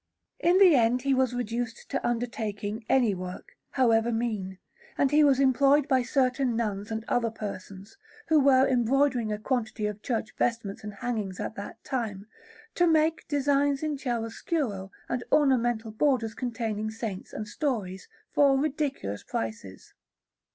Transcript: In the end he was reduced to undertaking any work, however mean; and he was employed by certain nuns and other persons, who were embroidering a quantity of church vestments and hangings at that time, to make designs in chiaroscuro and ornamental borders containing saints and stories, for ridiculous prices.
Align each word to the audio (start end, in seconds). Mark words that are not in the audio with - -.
In 0.39 0.57
the 0.57 0.73
end 0.73 1.03
he 1.03 1.13
was 1.13 1.35
reduced 1.35 1.87
to 1.91 2.03
undertaking 2.03 2.83
any 2.89 3.13
work, 3.13 3.55
however 3.73 4.11
mean; 4.11 4.57
and 4.97 5.11
he 5.11 5.23
was 5.23 5.39
employed 5.39 5.87
by 5.87 6.01
certain 6.01 6.55
nuns 6.55 6.89
and 6.89 7.05
other 7.07 7.29
persons, 7.29 7.97
who 8.25 8.39
were 8.39 8.67
embroidering 8.67 9.31
a 9.31 9.37
quantity 9.37 9.85
of 9.85 10.01
church 10.01 10.33
vestments 10.37 10.83
and 10.83 10.91
hangings 10.91 11.39
at 11.39 11.53
that 11.53 11.83
time, 11.83 12.25
to 12.73 12.87
make 12.87 13.27
designs 13.27 13.83
in 13.83 13.95
chiaroscuro 13.95 14.89
and 15.07 15.23
ornamental 15.31 15.91
borders 15.91 16.33
containing 16.33 16.89
saints 16.89 17.31
and 17.31 17.47
stories, 17.47 18.07
for 18.31 18.57
ridiculous 18.57 19.21
prices. 19.21 19.93